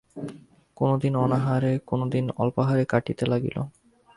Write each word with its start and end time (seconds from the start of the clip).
কোনোদিন 0.77 1.13
অনাহারে 1.15 1.73
কোনোদিন 1.87 2.25
অল্পাহারে 2.37 2.83
কাটিতে 2.85 3.25
লাগিল। 3.25 3.57